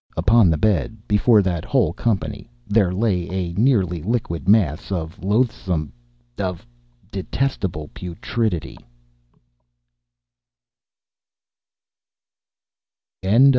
Upon 0.17 0.49
the 0.49 0.57
bed, 0.57 0.97
before 1.07 1.43
that 1.43 1.63
whole 1.63 1.93
company, 1.93 2.49
there 2.67 2.91
lay 2.91 3.29
a 3.29 3.53
nearly 3.53 4.01
liquid 4.01 4.49
mass 4.49 4.91
of 4.91 5.21
loathsome—of 5.23 6.65
detestable 7.11 7.87
putrescence. 7.93 8.77